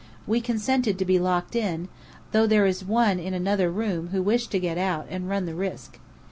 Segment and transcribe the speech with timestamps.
[0.25, 1.87] We consented to be locked in,
[2.31, 5.53] though there is one in another room who wished to get out and run the
[5.53, 5.99] risk.